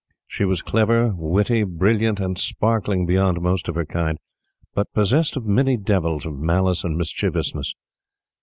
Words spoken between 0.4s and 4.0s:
was clever, witty, brilliant, and sparkling beyond most of her